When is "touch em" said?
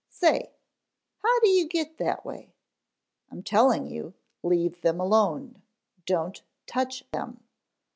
6.65-7.43